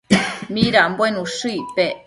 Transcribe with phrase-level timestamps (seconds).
[0.55, 1.97] midanbuen ushë icpec?